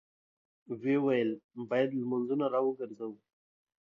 [0.79, 1.29] ويې ويل:
[1.69, 3.17] بايد لمونځونه راوګرځوو!